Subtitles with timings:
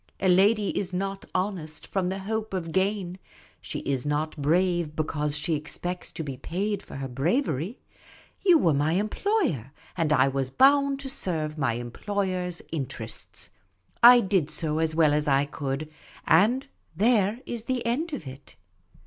[0.19, 3.19] A lady is not honest from the hope of gain;
[3.61, 7.77] she is not brave because she expects to be paid for her bravery.
[8.43, 13.51] You were my employer, and I was bound to serve my employer's interests.
[14.01, 15.87] I did so as well as I could,
[16.25, 16.65] and
[16.97, 18.55] there is the end of it.